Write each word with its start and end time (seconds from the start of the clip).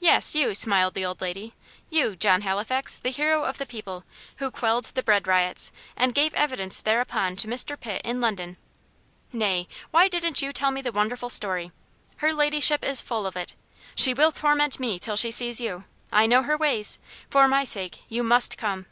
"Yes, 0.00 0.34
you," 0.34 0.56
smiled 0.56 0.94
the 0.94 1.04
old 1.06 1.20
lady; 1.20 1.54
"you, 1.88 2.16
John 2.16 2.40
Halifax, 2.42 2.98
the 2.98 3.12
hero 3.12 3.44
of 3.44 3.58
the 3.58 3.64
people, 3.64 4.02
who 4.38 4.50
quelled 4.50 4.86
the 4.86 5.04
bread 5.04 5.28
riots, 5.28 5.70
and 5.96 6.16
gave 6.16 6.34
evidence 6.34 6.80
thereupon 6.80 7.36
to 7.36 7.46
Mr. 7.46 7.78
Pitt, 7.78 8.02
in 8.04 8.20
London. 8.20 8.56
Nay! 9.32 9.68
why 9.92 10.08
didn't 10.08 10.42
you 10.42 10.52
tell 10.52 10.72
me 10.72 10.82
the 10.82 10.90
wonderful 10.90 11.30
story? 11.30 11.70
Her 12.16 12.32
Ladyship 12.32 12.82
is 12.84 13.00
full 13.00 13.24
of 13.24 13.36
it. 13.36 13.54
She 13.94 14.12
will 14.12 14.32
torment 14.32 14.80
me 14.80 14.98
till 14.98 15.14
she 15.14 15.30
sees 15.30 15.60
you 15.60 15.84
I 16.12 16.26
know 16.26 16.42
her 16.42 16.56
ways. 16.56 16.98
For 17.30 17.46
my 17.46 17.62
sake, 17.62 18.02
you 18.08 18.24
MUST 18.24 18.58
come." 18.58 18.86